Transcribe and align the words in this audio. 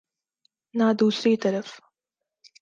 نہ 0.73 0.83
دوسری 0.99 1.35
طرف۔ 1.37 1.67